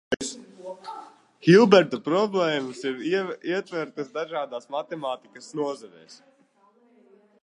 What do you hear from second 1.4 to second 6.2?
Hilberta problēmās ir ietvertas dažādas matemātikas nozares.